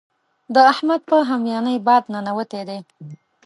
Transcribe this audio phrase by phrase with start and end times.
[0.53, 2.79] د احمد په هميانۍ باد ننوتی دی.